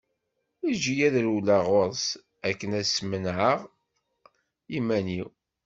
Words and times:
Eǧǧ-iyi 0.69 1.05
ad 1.07 1.15
rewleɣ 1.25 1.61
ɣur-s, 1.71 2.05
akken 2.49 2.71
ad 2.79 2.85
smenɛeɣ 2.87 3.59
iman-iw. 4.77 5.27